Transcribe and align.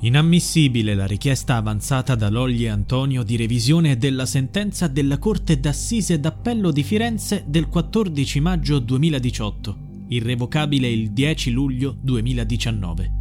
Inammissibile 0.00 0.94
la 0.94 1.06
richiesta 1.06 1.56
avanzata 1.56 2.14
da 2.14 2.28
Logli 2.28 2.66
Antonio 2.66 3.24
di 3.24 3.34
revisione 3.34 3.96
della 3.96 4.26
sentenza 4.26 4.86
della 4.86 5.18
Corte 5.18 5.58
d'Assise 5.58 6.20
d'Appello 6.20 6.70
di 6.70 6.84
Firenze 6.84 7.42
del 7.48 7.66
14 7.66 8.38
maggio 8.38 8.78
2018, 8.78 9.76
irrevocabile 10.10 10.88
il 10.88 11.10
10 11.10 11.50
luglio 11.50 11.96
2019. 12.00 13.12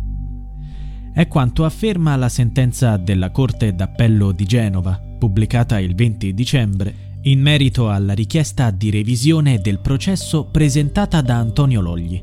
È 1.16 1.28
quanto 1.28 1.66
afferma 1.66 2.16
la 2.16 2.30
sentenza 2.30 2.96
della 2.98 3.32
Corte 3.32 3.74
d'Appello 3.74 4.32
di 4.32 4.46
Genova, 4.46 5.02
pubblicata 5.18 5.80
il 5.80 5.96
20 5.96 6.32
dicembre, 6.36 7.16
in 7.24 7.42
merito 7.42 7.90
alla 7.90 8.14
richiesta 8.14 8.70
di 8.70 8.92
revisione 8.92 9.58
del 9.62 9.80
processo 9.80 10.46
presentata 10.46 11.22
da 11.22 11.38
Antonio 11.38 11.82
Logli. 11.82 12.22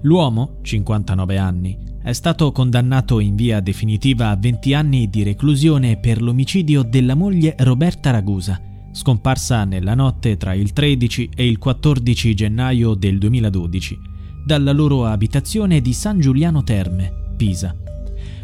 L'uomo, 0.00 0.56
59 0.62 1.36
anni, 1.36 1.89
è 2.02 2.12
stato 2.12 2.50
condannato 2.50 3.20
in 3.20 3.34
via 3.34 3.60
definitiva 3.60 4.30
a 4.30 4.36
20 4.36 4.74
anni 4.74 5.10
di 5.10 5.22
reclusione 5.22 5.98
per 5.98 6.22
l'omicidio 6.22 6.82
della 6.82 7.14
moglie 7.14 7.54
Roberta 7.58 8.10
Ragusa, 8.10 8.60
scomparsa 8.92 9.64
nella 9.64 9.94
notte 9.94 10.36
tra 10.36 10.54
il 10.54 10.72
13 10.72 11.30
e 11.34 11.46
il 11.46 11.58
14 11.58 12.34
gennaio 12.34 12.94
del 12.94 13.18
2012, 13.18 13.98
dalla 14.46 14.72
loro 14.72 15.04
abitazione 15.04 15.80
di 15.82 15.92
San 15.92 16.18
Giuliano 16.20 16.64
Terme, 16.64 17.12
Pisa. 17.36 17.76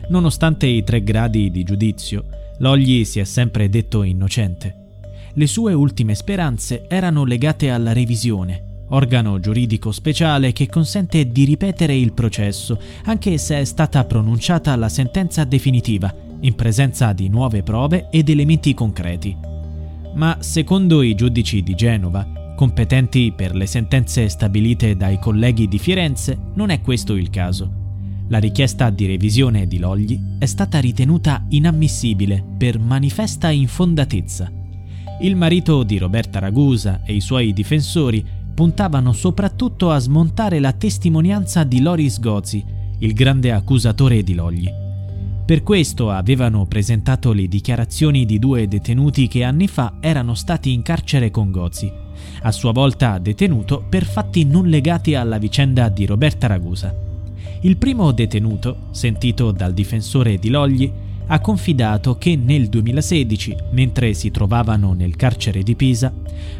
Nonostante 0.08 0.66
i 0.66 0.84
tre 0.84 1.02
gradi 1.02 1.50
di 1.50 1.62
giudizio, 1.62 2.26
Logli 2.58 3.04
si 3.04 3.20
è 3.20 3.24
sempre 3.24 3.68
detto 3.68 4.02
innocente. 4.02 4.84
Le 5.34 5.46
sue 5.46 5.72
ultime 5.72 6.14
speranze 6.14 6.86
erano 6.88 7.24
legate 7.24 7.70
alla 7.70 7.92
revisione, 7.92 8.65
organo 8.88 9.40
giuridico 9.40 9.92
speciale 9.92 10.52
che 10.52 10.68
consente 10.68 11.30
di 11.30 11.44
ripetere 11.44 11.96
il 11.96 12.12
processo, 12.12 12.78
anche 13.04 13.38
se 13.38 13.60
è 13.60 13.64
stata 13.64 14.04
pronunciata 14.04 14.76
la 14.76 14.88
sentenza 14.88 15.44
definitiva, 15.44 16.14
in 16.40 16.54
presenza 16.54 17.12
di 17.12 17.28
nuove 17.28 17.62
prove 17.62 18.08
ed 18.10 18.28
elementi 18.28 18.74
concreti. 18.74 19.36
Ma 20.14 20.36
secondo 20.40 21.02
i 21.02 21.14
giudici 21.14 21.62
di 21.62 21.74
Genova, 21.74 22.54
competenti 22.56 23.32
per 23.36 23.54
le 23.54 23.66
sentenze 23.66 24.28
stabilite 24.28 24.96
dai 24.96 25.18
colleghi 25.18 25.68
di 25.68 25.78
Firenze, 25.78 26.38
non 26.54 26.70
è 26.70 26.80
questo 26.80 27.14
il 27.14 27.28
caso. 27.28 27.84
La 28.28 28.38
richiesta 28.38 28.90
di 28.90 29.06
revisione 29.06 29.68
di 29.68 29.78
Logli 29.78 30.18
è 30.38 30.46
stata 30.46 30.80
ritenuta 30.80 31.44
inammissibile 31.50 32.42
per 32.56 32.78
manifesta 32.78 33.50
infondatezza. 33.50 34.50
Il 35.20 35.36
marito 35.36 35.82
di 35.82 35.96
Roberta 35.96 36.40
Ragusa 36.40 37.02
e 37.04 37.14
i 37.14 37.20
suoi 37.20 37.52
difensori 37.52 38.24
puntavano 38.56 39.12
soprattutto 39.12 39.90
a 39.90 39.98
smontare 39.98 40.60
la 40.60 40.72
testimonianza 40.72 41.62
di 41.62 41.82
Loris 41.82 42.18
Gozzi, 42.18 42.64
il 43.00 43.12
grande 43.12 43.52
accusatore 43.52 44.22
di 44.22 44.32
Logli. 44.32 44.66
Per 45.44 45.62
questo 45.62 46.10
avevano 46.10 46.64
presentato 46.64 47.34
le 47.34 47.48
dichiarazioni 47.48 48.24
di 48.24 48.38
due 48.38 48.66
detenuti 48.66 49.28
che 49.28 49.44
anni 49.44 49.68
fa 49.68 49.98
erano 50.00 50.32
stati 50.32 50.72
in 50.72 50.80
carcere 50.80 51.30
con 51.30 51.50
Gozzi, 51.50 51.92
a 52.44 52.50
sua 52.50 52.72
volta 52.72 53.18
detenuto 53.18 53.84
per 53.86 54.06
fatti 54.06 54.46
non 54.46 54.68
legati 54.68 55.14
alla 55.14 55.36
vicenda 55.36 55.90
di 55.90 56.06
Roberta 56.06 56.46
Ragusa. 56.46 56.94
Il 57.60 57.76
primo 57.76 58.10
detenuto, 58.12 58.88
sentito 58.90 59.52
dal 59.52 59.74
difensore 59.74 60.38
di 60.38 60.48
Logli, 60.48 60.90
ha 61.28 61.40
confidato 61.40 62.16
che 62.16 62.36
nel 62.36 62.68
2016, 62.68 63.56
mentre 63.72 64.14
si 64.14 64.30
trovavano 64.30 64.92
nel 64.92 65.16
carcere 65.16 65.62
di 65.62 65.74
Pisa, 65.74 66.12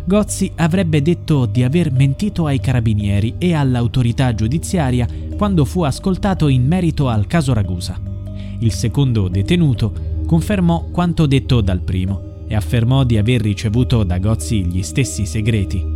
Gozzi 0.05 0.51
avrebbe 0.57 1.03
detto 1.03 1.47
di 1.47 1.63
aver 1.63 1.93
mentito 1.93 2.47
ai 2.47 2.59
carabinieri 2.59 3.35
e 3.39 3.55
all'autorità 3.55 4.35
giudiziaria 4.35 5.07
quando 5.37 5.65
fu 5.65 5.83
ascoltato 5.83 6.49
in 6.49 6.67
merito 6.67 7.09
al 7.09 7.27
caso 7.27 7.53
Ragusa. 7.53 8.01
Il 8.59 8.73
secondo 8.73 9.29
detenuto 9.29 9.93
confermò 10.27 10.87
quanto 10.91 11.27
detto 11.27 11.61
dal 11.61 11.81
primo 11.81 12.45
e 12.49 12.55
affermò 12.55 13.05
di 13.05 13.19
aver 13.19 13.43
ricevuto 13.43 14.03
da 14.03 14.19
Gozzi 14.19 14.65
gli 14.65 14.83
stessi 14.83 15.27
segreti. 15.27 15.95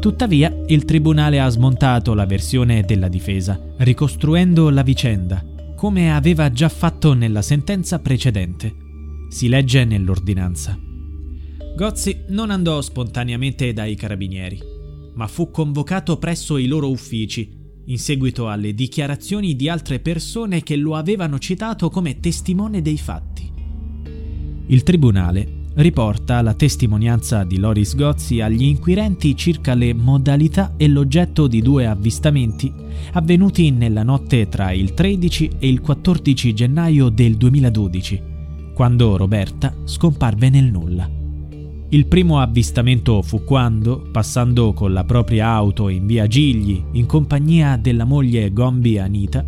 Tuttavia, 0.00 0.52
il 0.66 0.84
tribunale 0.84 1.38
ha 1.38 1.48
smontato 1.48 2.14
la 2.14 2.26
versione 2.26 2.82
della 2.82 3.06
difesa, 3.06 3.60
ricostruendo 3.76 4.68
la 4.70 4.82
vicenda 4.82 5.50
come 5.82 6.14
aveva 6.14 6.48
già 6.52 6.68
fatto 6.68 7.12
nella 7.12 7.42
sentenza 7.42 7.98
precedente. 7.98 8.72
Si 9.28 9.48
legge 9.48 9.84
nell'ordinanza. 9.84 10.78
Gozzi 11.76 12.22
non 12.28 12.52
andò 12.52 12.80
spontaneamente 12.80 13.72
dai 13.72 13.96
carabinieri, 13.96 14.60
ma 15.14 15.26
fu 15.26 15.50
convocato 15.50 16.18
presso 16.18 16.56
i 16.56 16.66
loro 16.68 16.88
uffici, 16.88 17.50
in 17.86 17.98
seguito 17.98 18.48
alle 18.48 18.74
dichiarazioni 18.74 19.56
di 19.56 19.68
altre 19.68 19.98
persone 19.98 20.62
che 20.62 20.76
lo 20.76 20.94
avevano 20.94 21.40
citato 21.40 21.90
come 21.90 22.20
testimone 22.20 22.80
dei 22.80 22.98
fatti. 22.98 23.50
Il 24.66 24.84
tribunale 24.84 25.61
riporta 25.74 26.42
la 26.42 26.54
testimonianza 26.54 27.44
di 27.44 27.58
Loris 27.58 27.94
Gozzi 27.94 28.40
agli 28.40 28.64
inquirenti 28.64 29.36
circa 29.36 29.74
le 29.74 29.94
modalità 29.94 30.74
e 30.76 30.86
l'oggetto 30.88 31.46
di 31.46 31.62
due 31.62 31.86
avvistamenti 31.86 32.72
avvenuti 33.12 33.70
nella 33.70 34.02
notte 34.02 34.48
tra 34.48 34.72
il 34.72 34.92
13 34.92 35.50
e 35.58 35.68
il 35.68 35.80
14 35.80 36.54
gennaio 36.54 37.08
del 37.08 37.36
2012, 37.36 38.22
quando 38.74 39.16
Roberta 39.16 39.74
scomparve 39.84 40.50
nel 40.50 40.70
nulla. 40.70 41.08
Il 41.88 42.06
primo 42.06 42.40
avvistamento 42.40 43.20
fu 43.20 43.44
quando, 43.44 44.08
passando 44.10 44.72
con 44.72 44.92
la 44.92 45.04
propria 45.04 45.48
auto 45.48 45.88
in 45.88 46.06
via 46.06 46.26
Gigli 46.26 46.82
in 46.92 47.04
compagnia 47.04 47.76
della 47.76 48.04
moglie 48.04 48.52
Gombi 48.52 48.98
Anita, 48.98 49.44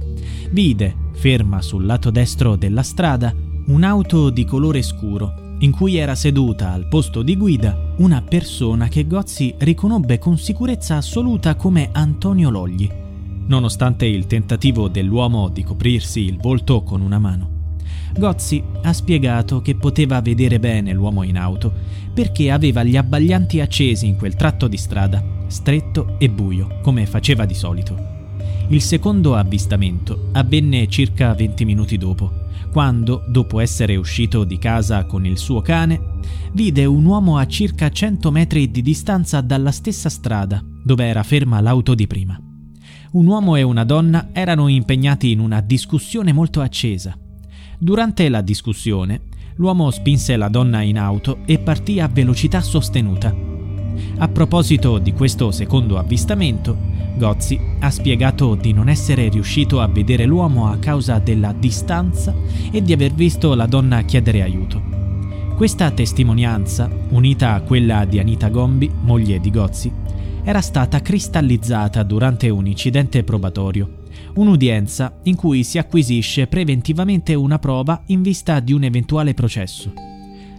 vide, 0.50 0.94
ferma 1.12 1.62
sul 1.62 1.86
lato 1.86 2.10
destro 2.10 2.56
della 2.56 2.82
strada, 2.82 3.34
un'auto 3.66 4.28
di 4.28 4.44
colore 4.44 4.82
scuro 4.82 5.43
in 5.58 5.70
cui 5.70 5.96
era 5.96 6.14
seduta 6.14 6.72
al 6.72 6.88
posto 6.88 7.22
di 7.22 7.36
guida 7.36 7.92
una 7.98 8.22
persona 8.22 8.88
che 8.88 9.06
Gozzi 9.06 9.54
riconobbe 9.58 10.18
con 10.18 10.36
sicurezza 10.36 10.96
assoluta 10.96 11.54
come 11.54 11.90
Antonio 11.92 12.50
Logli, 12.50 12.90
nonostante 13.46 14.06
il 14.06 14.26
tentativo 14.26 14.88
dell'uomo 14.88 15.48
di 15.48 15.62
coprirsi 15.62 16.20
il 16.20 16.38
volto 16.38 16.82
con 16.82 17.00
una 17.00 17.18
mano. 17.18 17.50
Gozzi 18.16 18.62
ha 18.82 18.92
spiegato 18.92 19.60
che 19.60 19.74
poteva 19.74 20.20
vedere 20.20 20.60
bene 20.60 20.92
l'uomo 20.92 21.22
in 21.22 21.36
auto 21.36 21.72
perché 22.12 22.50
aveva 22.50 22.84
gli 22.84 22.96
abbaglianti 22.96 23.60
accesi 23.60 24.06
in 24.06 24.16
quel 24.16 24.36
tratto 24.36 24.68
di 24.68 24.76
strada, 24.76 25.22
stretto 25.48 26.16
e 26.18 26.30
buio, 26.30 26.78
come 26.82 27.06
faceva 27.06 27.44
di 27.44 27.54
solito. 27.54 28.13
Il 28.74 28.82
secondo 28.82 29.36
avvistamento 29.36 30.30
avvenne 30.32 30.88
circa 30.88 31.32
20 31.32 31.64
minuti 31.64 31.96
dopo, 31.96 32.48
quando, 32.72 33.22
dopo 33.28 33.60
essere 33.60 33.94
uscito 33.94 34.42
di 34.42 34.58
casa 34.58 35.04
con 35.04 35.24
il 35.24 35.38
suo 35.38 35.60
cane, 35.60 36.18
vide 36.54 36.84
un 36.84 37.04
uomo 37.04 37.38
a 37.38 37.46
circa 37.46 37.88
100 37.88 38.32
metri 38.32 38.72
di 38.72 38.82
distanza 38.82 39.40
dalla 39.42 39.70
stessa 39.70 40.08
strada 40.08 40.60
dove 40.82 41.04
era 41.04 41.22
ferma 41.22 41.60
l'auto 41.60 41.94
di 41.94 42.08
prima. 42.08 42.36
Un 43.12 43.26
uomo 43.28 43.54
e 43.54 43.62
una 43.62 43.84
donna 43.84 44.30
erano 44.32 44.66
impegnati 44.66 45.30
in 45.30 45.38
una 45.38 45.60
discussione 45.60 46.32
molto 46.32 46.60
accesa. 46.60 47.16
Durante 47.78 48.28
la 48.28 48.40
discussione, 48.40 49.20
l'uomo 49.54 49.92
spinse 49.92 50.36
la 50.36 50.48
donna 50.48 50.82
in 50.82 50.98
auto 50.98 51.44
e 51.44 51.60
partì 51.60 52.00
a 52.00 52.08
velocità 52.08 52.60
sostenuta. 52.60 53.32
A 54.16 54.28
proposito 54.28 54.98
di 54.98 55.12
questo 55.12 55.52
secondo 55.52 55.96
avvistamento, 55.96 56.93
Gozzi 57.16 57.58
ha 57.80 57.90
spiegato 57.90 58.54
di 58.56 58.72
non 58.72 58.88
essere 58.88 59.28
riuscito 59.28 59.80
a 59.80 59.86
vedere 59.86 60.24
l'uomo 60.26 60.68
a 60.68 60.78
causa 60.78 61.18
della 61.18 61.52
distanza 61.52 62.34
e 62.70 62.82
di 62.82 62.92
aver 62.92 63.12
visto 63.12 63.54
la 63.54 63.66
donna 63.66 64.02
chiedere 64.02 64.42
aiuto. 64.42 64.82
Questa 65.56 65.90
testimonianza, 65.92 66.90
unita 67.10 67.54
a 67.54 67.60
quella 67.60 68.04
di 68.04 68.18
Anita 68.18 68.48
Gombi, 68.48 68.90
moglie 69.02 69.38
di 69.38 69.50
Gozzi, 69.50 69.92
era 70.42 70.60
stata 70.60 71.00
cristallizzata 71.00 72.02
durante 72.02 72.50
un 72.50 72.66
incidente 72.66 73.22
probatorio, 73.22 74.02
un'udienza 74.34 75.20
in 75.22 75.36
cui 75.36 75.62
si 75.62 75.78
acquisisce 75.78 76.48
preventivamente 76.48 77.34
una 77.34 77.60
prova 77.60 78.02
in 78.06 78.20
vista 78.20 78.58
di 78.58 78.72
un 78.72 78.82
eventuale 78.82 79.32
processo. 79.32 79.92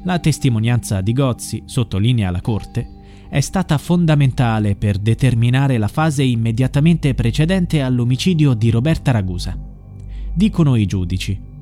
La 0.03 0.19
testimonianza 0.19 1.01
di 1.01 1.11
Gozzi, 1.11 1.63
sottolinea 1.65 2.31
la 2.31 2.41
Corte, 2.41 2.89
è 3.29 3.41
stata 3.41 3.77
fondamentale 3.77 4.75
per 4.75 4.97
determinare 4.97 5.77
la 5.77 5.87
fase 5.87 6.23
immediatamente 6.23 7.13
precedente 7.13 7.81
all'omicidio 7.81 8.53
di 8.53 8.69
Roberta 8.69 9.11
Ragusa. 9.11 9.57
Dicono 10.33 10.75
i 10.75 10.85
giudici. 10.85 11.53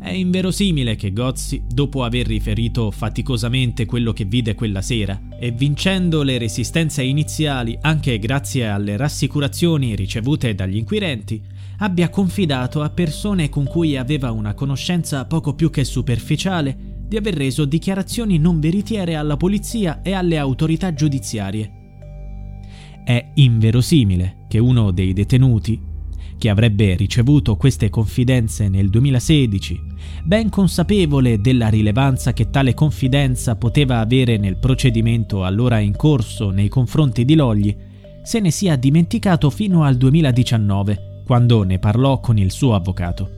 È 0.00 0.10
inverosimile 0.10 0.94
che 0.94 1.12
Gozzi, 1.12 1.62
dopo 1.66 2.04
aver 2.04 2.26
riferito 2.26 2.90
faticosamente 2.90 3.84
quello 3.84 4.12
che 4.12 4.24
vide 4.24 4.54
quella 4.54 4.80
sera 4.80 5.20
e 5.38 5.50
vincendo 5.50 6.22
le 6.22 6.38
resistenze 6.38 7.02
iniziali 7.02 7.76
anche 7.80 8.18
grazie 8.18 8.68
alle 8.68 8.96
rassicurazioni 8.96 9.96
ricevute 9.96 10.54
dagli 10.54 10.76
inquirenti, 10.76 11.42
abbia 11.78 12.08
confidato 12.08 12.82
a 12.82 12.90
persone 12.90 13.48
con 13.48 13.64
cui 13.64 13.96
aveva 13.96 14.30
una 14.30 14.54
conoscenza 14.54 15.24
poco 15.24 15.54
più 15.54 15.70
che 15.70 15.84
superficiale 15.84 16.97
di 17.08 17.16
aver 17.16 17.34
reso 17.34 17.64
dichiarazioni 17.64 18.38
non 18.38 18.60
veritiere 18.60 19.16
alla 19.16 19.36
polizia 19.36 20.02
e 20.02 20.12
alle 20.12 20.36
autorità 20.36 20.92
giudiziarie. 20.92 21.72
È 23.02 23.30
inverosimile 23.34 24.44
che 24.48 24.58
uno 24.58 24.90
dei 24.90 25.14
detenuti, 25.14 25.80
che 26.38 26.50
avrebbe 26.50 26.94
ricevuto 26.94 27.56
queste 27.56 27.88
confidenze 27.88 28.68
nel 28.68 28.90
2016, 28.90 29.80
ben 30.24 30.50
consapevole 30.50 31.40
della 31.40 31.68
rilevanza 31.68 32.32
che 32.32 32.50
tale 32.50 32.74
confidenza 32.74 33.56
poteva 33.56 33.98
avere 33.98 34.36
nel 34.36 34.58
procedimento 34.58 35.44
allora 35.44 35.78
in 35.78 35.96
corso 35.96 36.50
nei 36.50 36.68
confronti 36.68 37.24
di 37.24 37.34
Logli, 37.34 37.74
se 38.22 38.40
ne 38.40 38.50
sia 38.50 38.76
dimenticato 38.76 39.48
fino 39.48 39.84
al 39.84 39.96
2019, 39.96 41.22
quando 41.24 41.62
ne 41.62 41.78
parlò 41.78 42.20
con 42.20 42.36
il 42.36 42.52
suo 42.52 42.74
avvocato. 42.74 43.37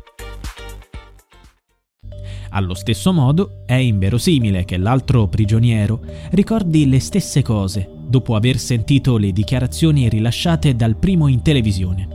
Allo 2.53 2.73
stesso 2.73 3.13
modo, 3.13 3.63
è 3.65 3.75
inverosimile 3.75 4.65
che 4.65 4.77
l'altro 4.77 5.27
prigioniero 5.27 6.01
ricordi 6.31 6.87
le 6.87 6.99
stesse 6.99 7.41
cose 7.41 7.89
dopo 8.07 8.35
aver 8.35 8.57
sentito 8.57 9.17
le 9.17 9.31
dichiarazioni 9.31 10.09
rilasciate 10.09 10.75
dal 10.75 10.97
primo 10.97 11.27
in 11.27 11.41
televisione. 11.41 12.07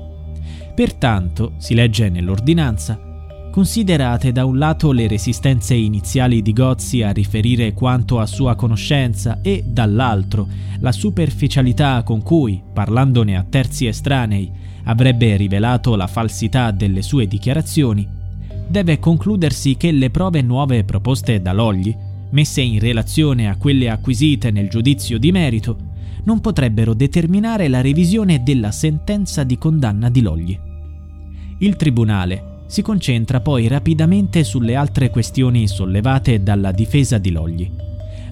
Pertanto, 0.74 1.54
si 1.56 1.74
legge 1.74 2.10
nell'ordinanza, 2.10 3.00
considerate 3.50 4.32
da 4.32 4.44
un 4.44 4.58
lato 4.58 4.92
le 4.92 5.08
resistenze 5.08 5.72
iniziali 5.72 6.42
di 6.42 6.52
Gozzi 6.52 7.00
a 7.00 7.12
riferire 7.12 7.72
quanto 7.72 8.20
a 8.20 8.26
sua 8.26 8.54
conoscenza 8.56 9.40
e 9.40 9.64
dall'altro 9.66 10.46
la 10.80 10.92
superficialità 10.92 12.02
con 12.02 12.20
cui, 12.20 12.62
parlandone 12.74 13.38
a 13.38 13.46
terzi 13.48 13.86
estranei, 13.86 14.52
avrebbe 14.84 15.34
rivelato 15.36 15.96
la 15.96 16.06
falsità 16.06 16.72
delle 16.72 17.00
sue 17.00 17.26
dichiarazioni, 17.26 18.06
deve 18.66 18.98
concludersi 18.98 19.76
che 19.76 19.90
le 19.92 20.10
prove 20.10 20.42
nuove 20.42 20.84
proposte 20.84 21.40
da 21.40 21.52
Logli, 21.52 21.94
messe 22.30 22.60
in 22.60 22.78
relazione 22.80 23.48
a 23.48 23.56
quelle 23.56 23.88
acquisite 23.88 24.50
nel 24.50 24.68
giudizio 24.68 25.18
di 25.18 25.30
merito, 25.30 25.76
non 26.24 26.40
potrebbero 26.40 26.92
determinare 26.92 27.68
la 27.68 27.80
revisione 27.80 28.42
della 28.42 28.72
sentenza 28.72 29.44
di 29.44 29.56
condanna 29.58 30.10
di 30.10 30.20
Logli. 30.20 30.58
Il 31.58 31.76
Tribunale 31.76 32.54
si 32.66 32.82
concentra 32.82 33.40
poi 33.40 33.68
rapidamente 33.68 34.42
sulle 34.42 34.74
altre 34.74 35.10
questioni 35.10 35.68
sollevate 35.68 36.42
dalla 36.42 36.72
difesa 36.72 37.18
di 37.18 37.30
Logli. 37.30 37.70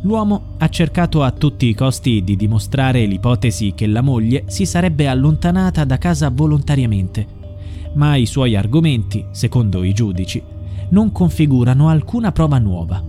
L'uomo 0.03 0.57
ha 0.59 0.69
cercato 0.69 1.23
a 1.23 1.31
tutti 1.31 1.67
i 1.67 1.75
costi 1.75 2.23
di 2.25 2.37
dimostrare 2.37 3.07
l'ipotesi 3.07 3.73
che 3.75 3.87
la 3.87 4.03
moglie 4.03 4.45
si 4.49 4.67
sarebbe 4.67 5.07
allontanata 5.07 5.85
da 5.85 5.97
casa 5.97 6.29
volontariamente 6.31 7.43
ma 7.95 8.17
i 8.17 8.27
suoi 8.27 8.57
argomenti, 8.57 9.25
secondo 9.31 9.83
i 9.83 9.93
giudici, 9.93 10.43
non 10.91 11.13
configurano 11.13 11.89
alcuna 11.89 12.33
prova 12.33 12.59
nuova. 12.59 13.03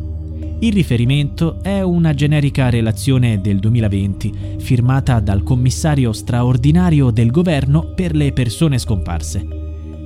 Il 0.59 0.71
riferimento 0.71 1.61
è 1.61 1.81
una 1.81 2.13
generica 2.13 2.69
relazione 2.69 3.41
del 3.41 3.59
2020 3.59 4.55
firmata 4.59 5.19
dal 5.19 5.43
commissario 5.43 6.13
straordinario 6.13 7.11
del 7.11 7.29
governo 7.29 7.91
per 7.93 8.15
le 8.15 8.31
persone 8.31 8.77
scomparse. 8.77 9.45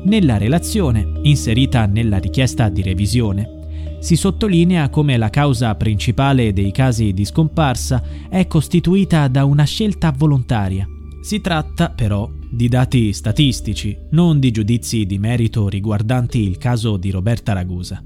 Nella 0.04 0.38
relazione, 0.38 1.20
inserita 1.22 1.86
nella 1.86 2.18
richiesta 2.18 2.68
di 2.70 2.82
revisione, 2.82 3.58
si 4.00 4.16
sottolinea 4.16 4.90
come 4.90 5.18
la 5.18 5.30
causa 5.30 5.76
principale 5.76 6.54
dei 6.54 6.72
casi 6.72 7.14
di 7.14 7.26
scomparsa 7.26 8.02
è 8.30 8.48
costituita 8.48 9.28
da 9.28 9.46
una 9.46 9.66
scelta 9.66 10.14
volontaria. 10.16 10.88
Si 11.30 11.42
tratta, 11.42 11.92
però, 11.92 12.28
di 12.50 12.68
dati 12.70 13.14
statistici, 13.14 13.96
non 14.14 14.40
di 14.40 14.50
giudizi 14.50 15.06
di 15.06 15.20
merito 15.20 15.70
riguardanti 15.70 16.40
il 16.40 16.58
caso 16.58 16.98
di 16.98 17.12
Roberta 17.12 17.54
Ragusa. 17.54 18.04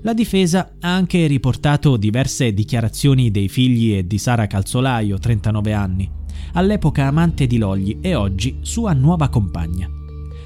La 0.00 0.12
difesa 0.12 0.72
ha 0.80 0.92
anche 0.92 1.28
riportato 1.28 1.96
diverse 1.96 2.52
dichiarazioni 2.52 3.30
dei 3.30 3.48
figli 3.48 3.94
e 3.94 4.08
di 4.08 4.18
Sara 4.18 4.48
Calzolaio, 4.48 5.18
39 5.18 5.72
anni, 5.72 6.10
all'epoca 6.54 7.06
amante 7.06 7.46
di 7.46 7.58
Logli 7.58 7.98
e 8.00 8.16
oggi 8.16 8.58
sua 8.62 8.92
nuova 8.92 9.28
compagna. 9.28 9.88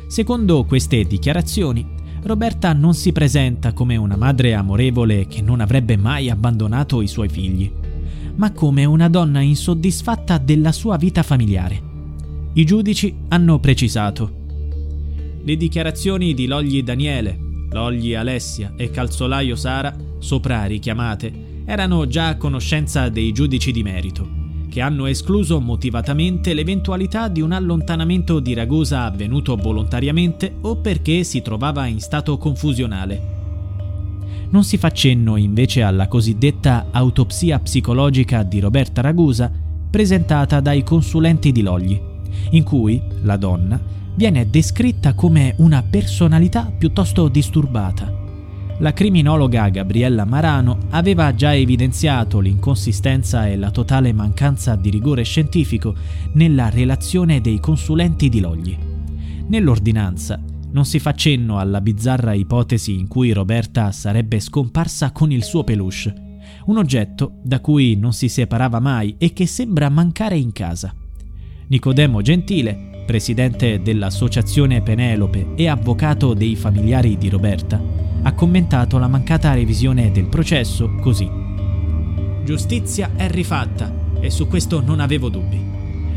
Secondo 0.06 0.64
queste 0.64 1.04
dichiarazioni, 1.04 1.94
Roberta 2.24 2.74
non 2.74 2.92
si 2.92 3.10
presenta 3.12 3.72
come 3.72 3.96
una 3.96 4.18
madre 4.18 4.52
amorevole 4.52 5.26
che 5.28 5.40
non 5.40 5.62
avrebbe 5.62 5.96
mai 5.96 6.28
abbandonato 6.28 7.00
i 7.00 7.08
suoi 7.08 7.30
figli, 7.30 7.72
ma 8.34 8.52
come 8.52 8.84
una 8.84 9.08
donna 9.08 9.40
insoddisfatta 9.40 10.36
della 10.36 10.72
sua 10.72 10.98
vita 10.98 11.22
familiare 11.22 11.88
i 12.54 12.66
giudici 12.66 13.14
hanno 13.28 13.58
precisato. 13.60 14.40
Le 15.42 15.56
dichiarazioni 15.56 16.34
di 16.34 16.46
Logli 16.46 16.82
Daniele, 16.82 17.38
Logli 17.70 18.14
Alessia 18.14 18.74
e 18.76 18.90
Calzolaio 18.90 19.56
Sara, 19.56 19.96
sopra 20.18 20.66
richiamate, 20.66 21.62
erano 21.64 22.06
già 22.06 22.28
a 22.28 22.36
conoscenza 22.36 23.08
dei 23.08 23.32
giudici 23.32 23.72
di 23.72 23.82
merito, 23.82 24.28
che 24.68 24.82
hanno 24.82 25.06
escluso 25.06 25.60
motivatamente 25.60 26.52
l'eventualità 26.52 27.28
di 27.28 27.40
un 27.40 27.52
allontanamento 27.52 28.38
di 28.38 28.52
Ragusa 28.52 29.04
avvenuto 29.04 29.56
volontariamente 29.56 30.54
o 30.60 30.76
perché 30.76 31.24
si 31.24 31.40
trovava 31.40 31.86
in 31.86 32.00
stato 32.00 32.36
confusionale. 32.36 33.30
Non 34.50 34.62
si 34.62 34.76
fa 34.76 34.90
cenno 34.90 35.36
invece 35.36 35.80
alla 35.80 36.06
cosiddetta 36.06 36.88
autopsia 36.90 37.58
psicologica 37.60 38.42
di 38.42 38.60
Roberta 38.60 39.00
Ragusa 39.00 39.50
presentata 39.90 40.60
dai 40.60 40.82
consulenti 40.84 41.50
di 41.52 41.62
Logli, 41.62 42.10
in 42.50 42.62
cui 42.62 43.02
la 43.22 43.36
donna 43.36 43.80
viene 44.14 44.48
descritta 44.48 45.14
come 45.14 45.54
una 45.58 45.82
personalità 45.82 46.70
piuttosto 46.76 47.28
disturbata 47.28 48.20
la 48.82 48.92
criminologa 48.92 49.68
Gabriella 49.68 50.24
Marano 50.24 50.76
aveva 50.90 51.32
già 51.36 51.54
evidenziato 51.54 52.40
l'inconsistenza 52.40 53.46
e 53.46 53.56
la 53.56 53.70
totale 53.70 54.12
mancanza 54.12 54.74
di 54.74 54.90
rigore 54.90 55.22
scientifico 55.22 55.94
nella 56.32 56.68
relazione 56.68 57.40
dei 57.40 57.60
consulenti 57.60 58.28
di 58.28 58.40
Logli. 58.40 58.76
Nell'ordinanza 59.46 60.42
non 60.72 60.84
si 60.84 60.98
fa 60.98 61.14
cenno 61.14 61.58
alla 61.58 61.80
bizzarra 61.80 62.32
ipotesi 62.32 62.98
in 62.98 63.06
cui 63.06 63.30
Roberta 63.30 63.92
sarebbe 63.92 64.40
scomparsa 64.40 65.12
con 65.12 65.30
il 65.30 65.44
suo 65.44 65.62
peluche, 65.62 66.40
un 66.66 66.76
oggetto 66.76 67.34
da 67.40 67.60
cui 67.60 67.94
non 67.94 68.12
si 68.12 68.28
separava 68.28 68.80
mai 68.80 69.14
e 69.16 69.32
che 69.32 69.46
sembra 69.46 69.90
mancare 69.90 70.36
in 70.36 70.50
casa. 70.50 70.92
Nicodemo 71.72 72.20
Gentile, 72.20 73.02
presidente 73.06 73.80
dell'Associazione 73.80 74.82
Penelope 74.82 75.54
e 75.54 75.68
avvocato 75.68 76.34
dei 76.34 76.54
familiari 76.54 77.16
di 77.16 77.30
Roberta, 77.30 77.82
ha 78.24 78.34
commentato 78.34 78.98
la 78.98 79.08
mancata 79.08 79.54
revisione 79.54 80.10
del 80.10 80.26
processo 80.26 80.96
così. 80.96 81.26
Giustizia 82.44 83.12
è 83.16 83.26
rifatta 83.30 83.90
e 84.20 84.28
su 84.28 84.48
questo 84.48 84.82
non 84.82 85.00
avevo 85.00 85.30
dubbi. 85.30 85.64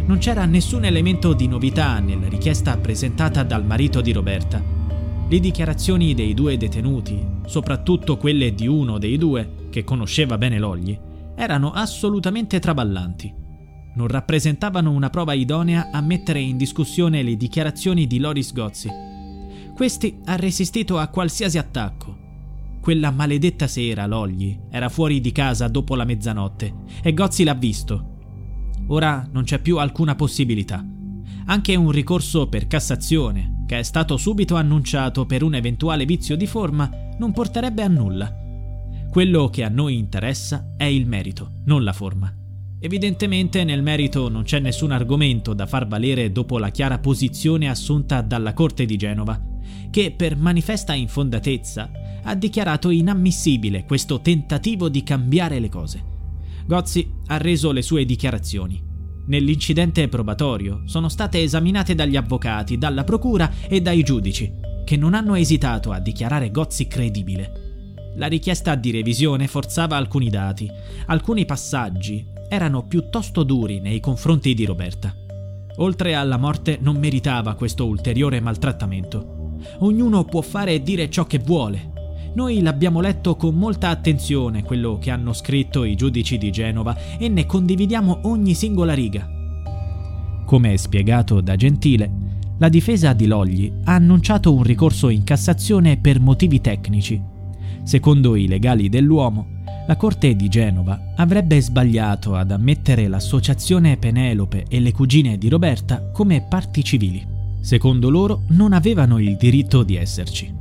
Non 0.05 0.17
c'era 0.17 0.43
nessun 0.43 0.83
elemento 0.83 1.31
di 1.31 1.47
novità 1.47 1.99
nella 1.99 2.27
richiesta 2.27 2.75
presentata 2.75 3.43
dal 3.43 3.65
marito 3.65 4.01
di 4.01 4.11
Roberta. 4.11 4.61
Le 5.29 5.39
dichiarazioni 5.39 6.13
dei 6.13 6.33
due 6.33 6.57
detenuti, 6.57 7.17
soprattutto 7.45 8.17
quelle 8.17 8.53
di 8.53 8.67
uno 8.67 8.97
dei 8.97 9.17
due, 9.17 9.69
che 9.69 9.85
conosceva 9.85 10.37
bene 10.37 10.59
Logli, 10.59 10.99
erano 11.33 11.71
assolutamente 11.71 12.59
traballanti. 12.59 13.43
Non 13.95 14.07
rappresentavano 14.07 14.91
una 14.91 15.09
prova 15.09 15.33
idonea 15.33 15.89
a 15.91 16.01
mettere 16.01 16.39
in 16.39 16.57
discussione 16.57 17.23
le 17.23 17.35
dichiarazioni 17.35 18.07
di 18.07 18.19
Loris 18.19 18.53
Gozzi 18.53 19.05
questi 19.75 20.21
ha 20.23 20.37
resistito 20.37 20.97
a 20.97 21.09
qualsiasi 21.09 21.57
attacco. 21.57 22.23
Quella 22.79 23.11
maledetta 23.11 23.67
sera 23.67 24.05
Logli 24.05 24.57
era 24.69 24.87
fuori 24.87 25.19
di 25.19 25.33
casa 25.33 25.67
dopo 25.67 25.95
la 25.95 26.05
mezzanotte 26.05 26.73
e 27.03 27.13
Gozzi 27.13 27.43
l'ha 27.43 27.55
visto. 27.55 28.13
Ora 28.87 29.27
non 29.29 29.43
c'è 29.43 29.59
più 29.59 29.77
alcuna 29.77 30.15
possibilità. 30.15 30.81
Anche 31.47 31.75
un 31.75 31.91
ricorso 31.91 32.47
per 32.47 32.67
Cassazione, 32.67 33.65
che 33.67 33.79
è 33.79 33.83
stato 33.83 34.15
subito 34.15 34.55
annunciato 34.55 35.25
per 35.25 35.43
un 35.43 35.55
eventuale 35.55 36.05
vizio 36.05 36.37
di 36.37 36.47
forma, 36.47 36.89
non 37.19 37.33
porterebbe 37.33 37.83
a 37.83 37.89
nulla. 37.89 38.33
Quello 39.11 39.49
che 39.49 39.65
a 39.65 39.69
noi 39.69 39.97
interessa 39.97 40.73
è 40.77 40.85
il 40.85 41.05
merito, 41.05 41.51
non 41.65 41.83
la 41.83 41.91
forma. 41.91 42.33
Evidentemente 42.85 43.63
nel 43.63 43.81
merito 43.81 44.29
non 44.29 44.43
c'è 44.43 44.59
nessun 44.59 44.91
argomento 44.91 45.55
da 45.55 45.65
far 45.65 45.87
valere 45.87 46.31
dopo 46.31 46.59
la 46.59 46.69
chiara 46.69 46.99
posizione 46.99 47.67
assunta 47.67 48.21
dalla 48.21 48.53
Corte 48.53 48.85
di 48.85 48.95
Genova 48.95 49.41
che 49.89 50.13
per 50.15 50.37
manifesta 50.37 50.93
infondatezza 50.93 51.89
ha 52.21 52.35
dichiarato 52.35 52.91
inammissibile 52.91 53.85
questo 53.85 54.21
tentativo 54.21 54.87
di 54.87 55.01
cambiare 55.01 55.57
le 55.57 55.67
cose. 55.69 56.03
Gozzi 56.67 57.11
ha 57.25 57.37
reso 57.37 57.71
le 57.71 57.81
sue 57.81 58.05
dichiarazioni. 58.05 58.79
Nell'incidente 59.25 60.07
probatorio 60.07 60.83
sono 60.85 61.09
state 61.09 61.41
esaminate 61.41 61.95
dagli 61.95 62.15
avvocati, 62.15 62.77
dalla 62.77 63.03
procura 63.03 63.51
e 63.67 63.81
dai 63.81 64.03
giudici, 64.03 64.53
che 64.85 64.95
non 64.95 65.15
hanno 65.15 65.33
esitato 65.33 65.91
a 65.91 65.97
dichiarare 65.97 66.51
Gozzi 66.51 66.85
credibile. 66.85 67.64
La 68.17 68.27
richiesta 68.27 68.75
di 68.75 68.91
revisione 68.91 69.47
forzava 69.47 69.97
alcuni 69.97 70.29
dati, 70.29 70.71
alcuni 71.07 71.45
passaggi 71.45 72.25
erano 72.47 72.85
piuttosto 72.85 73.43
duri 73.43 73.81
nei 73.81 73.99
confronti 73.99 74.53
di 74.53 74.63
Roberta. 74.63 75.13
Oltre 75.77 76.15
alla 76.15 76.37
morte 76.37 76.77
non 76.79 76.95
meritava 76.95 77.55
questo 77.55 77.85
ulteriore 77.85 78.39
maltrattamento. 78.39 79.57
Ognuno 79.79 80.23
può 80.23 80.39
fare 80.39 80.75
e 80.75 80.81
dire 80.81 81.09
ciò 81.09 81.25
che 81.25 81.39
vuole. 81.39 81.91
Noi 82.35 82.61
l'abbiamo 82.61 83.01
letto 83.01 83.35
con 83.35 83.55
molta 83.55 83.89
attenzione 83.89 84.63
quello 84.63 84.97
che 84.97 85.11
hanno 85.11 85.33
scritto 85.33 85.83
i 85.83 85.95
giudici 85.95 86.37
di 86.37 86.51
Genova 86.51 87.17
e 87.17 87.27
ne 87.27 87.45
condividiamo 87.45 88.21
ogni 88.23 88.53
singola 88.53 88.93
riga. 88.93 89.29
Come 90.45 90.77
spiegato 90.77 91.41
da 91.41 91.57
Gentile, 91.57 92.09
la 92.59 92.69
difesa 92.69 93.11
di 93.11 93.25
Logli 93.25 93.73
ha 93.83 93.95
annunciato 93.95 94.53
un 94.53 94.63
ricorso 94.63 95.09
in 95.09 95.25
Cassazione 95.25 95.97
per 95.97 96.21
motivi 96.21 96.61
tecnici. 96.61 97.33
Secondo 97.85 98.35
i 98.35 98.47
legali 98.47 98.89
dell'uomo, 98.89 99.61
la 99.85 99.95
Corte 99.95 100.35
di 100.35 100.49
Genova 100.49 101.13
avrebbe 101.15 101.61
sbagliato 101.61 102.35
ad 102.35 102.49
ammettere 102.49 103.07
l'associazione 103.07 103.97
Penelope 103.97 104.65
e 104.67 104.79
le 104.79 104.91
cugine 104.91 105.37
di 105.37 105.49
Roberta 105.49 106.09
come 106.11 106.47
parti 106.49 106.83
civili. 106.83 107.23
Secondo 107.61 108.09
loro 108.09 108.41
non 108.49 108.73
avevano 108.73 109.19
il 109.19 109.37
diritto 109.37 109.83
di 109.83 109.97
esserci. 109.97 110.51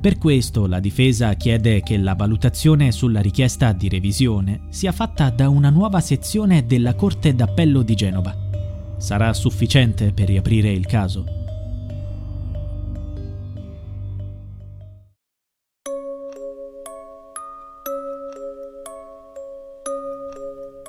Per 0.00 0.16
questo 0.16 0.66
la 0.66 0.80
difesa 0.80 1.34
chiede 1.34 1.82
che 1.82 1.98
la 1.98 2.14
valutazione 2.14 2.92
sulla 2.92 3.20
richiesta 3.20 3.72
di 3.72 3.90
revisione 3.90 4.62
sia 4.70 4.92
fatta 4.92 5.28
da 5.28 5.50
una 5.50 5.68
nuova 5.68 6.00
sezione 6.00 6.64
della 6.64 6.94
Corte 6.94 7.34
d'Appello 7.34 7.82
di 7.82 7.94
Genova. 7.94 8.34
Sarà 8.96 9.34
sufficiente 9.34 10.12
per 10.12 10.28
riaprire 10.28 10.70
il 10.72 10.86
caso? 10.86 11.43